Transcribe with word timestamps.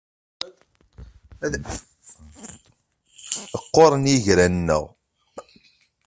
Qquren 3.51 4.03
yigran-nneɣ. 4.11 4.83